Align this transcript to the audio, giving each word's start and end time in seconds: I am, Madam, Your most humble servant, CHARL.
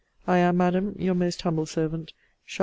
I 0.25 0.39
am, 0.39 0.57
Madam, 0.57 0.95
Your 0.97 1.13
most 1.13 1.43
humble 1.43 1.67
servant, 1.67 2.11
CHARL. 2.47 2.59